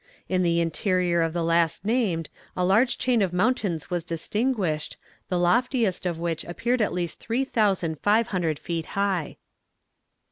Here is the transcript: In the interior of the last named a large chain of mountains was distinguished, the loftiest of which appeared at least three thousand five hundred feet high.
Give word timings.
In 0.27 0.41
the 0.41 0.59
interior 0.59 1.21
of 1.21 1.31
the 1.31 1.43
last 1.43 1.85
named 1.85 2.31
a 2.57 2.65
large 2.65 2.97
chain 2.97 3.21
of 3.21 3.31
mountains 3.33 3.91
was 3.91 4.03
distinguished, 4.03 4.97
the 5.29 5.37
loftiest 5.37 6.07
of 6.07 6.17
which 6.17 6.43
appeared 6.45 6.81
at 6.81 6.91
least 6.91 7.19
three 7.19 7.43
thousand 7.45 7.99
five 7.99 8.25
hundred 8.29 8.57
feet 8.57 8.87
high. 8.97 9.37